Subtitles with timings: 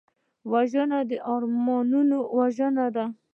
[0.51, 3.05] وژنه د ارمانونو وژنه ده